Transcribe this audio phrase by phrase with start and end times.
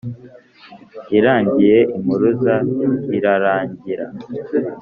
[1.17, 2.55] Irangiye "Impuruza"
[3.17, 4.07] irarangira